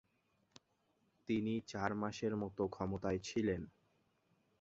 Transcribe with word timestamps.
তিনি 1.29 1.53
চার 1.67 1.91
মাসের 1.95 2.33
মত 2.35 2.57
ক্ষমতায় 2.67 3.19
ছিলেন। 3.19 3.61